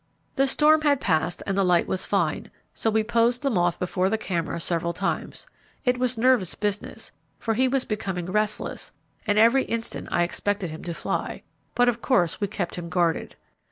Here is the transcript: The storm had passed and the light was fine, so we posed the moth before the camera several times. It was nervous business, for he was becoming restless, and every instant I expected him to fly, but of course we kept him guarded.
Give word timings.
The 0.35 0.47
storm 0.47 0.81
had 0.81 0.99
passed 0.99 1.43
and 1.45 1.55
the 1.55 1.63
light 1.63 1.85
was 1.87 2.07
fine, 2.07 2.49
so 2.73 2.89
we 2.89 3.03
posed 3.03 3.43
the 3.43 3.51
moth 3.51 3.77
before 3.77 4.09
the 4.09 4.17
camera 4.17 4.59
several 4.59 4.93
times. 4.93 5.45
It 5.85 5.99
was 5.99 6.17
nervous 6.17 6.55
business, 6.55 7.11
for 7.37 7.53
he 7.53 7.67
was 7.67 7.85
becoming 7.85 8.25
restless, 8.25 8.93
and 9.27 9.37
every 9.37 9.65
instant 9.65 10.07
I 10.09 10.23
expected 10.23 10.71
him 10.71 10.83
to 10.85 10.95
fly, 10.95 11.43
but 11.75 11.87
of 11.87 12.01
course 12.01 12.41
we 12.41 12.47
kept 12.47 12.77
him 12.79 12.89
guarded. 12.89 13.35